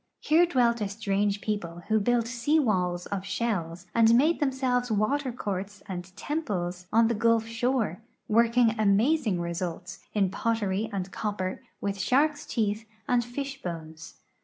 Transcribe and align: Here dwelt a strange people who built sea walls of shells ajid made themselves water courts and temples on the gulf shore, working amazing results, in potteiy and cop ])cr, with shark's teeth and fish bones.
Here 0.19 0.47
dwelt 0.47 0.81
a 0.81 0.87
strange 0.89 1.41
people 1.41 1.83
who 1.87 1.99
built 1.99 2.25
sea 2.25 2.57
walls 2.57 3.05
of 3.05 3.23
shells 3.23 3.85
ajid 3.95 4.15
made 4.15 4.39
themselves 4.39 4.91
water 4.91 5.31
courts 5.31 5.83
and 5.87 6.05
temples 6.17 6.87
on 6.91 7.07
the 7.07 7.13
gulf 7.13 7.45
shore, 7.45 8.01
working 8.27 8.71
amazing 8.79 9.39
results, 9.39 9.99
in 10.15 10.31
potteiy 10.31 10.89
and 10.91 11.11
cop 11.11 11.37
])cr, 11.37 11.59
with 11.81 11.99
shark's 11.99 12.47
teeth 12.47 12.87
and 13.07 13.23
fish 13.23 13.61
bones. 13.61 14.15